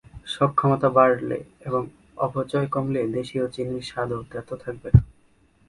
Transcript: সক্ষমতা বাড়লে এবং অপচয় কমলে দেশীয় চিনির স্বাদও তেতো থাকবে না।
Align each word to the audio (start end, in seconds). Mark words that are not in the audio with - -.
সক্ষমতা 0.27 0.89
বাড়লে 0.89 1.37
এবং 1.61 1.81
অপচয় 2.17 2.67
কমলে 2.67 3.01
দেশীয় 3.17 3.45
চিনির 3.47 3.83
স্বাদও 3.83 4.19
তেতো 4.31 4.53
থাকবে 4.63 4.89
না। 4.95 5.01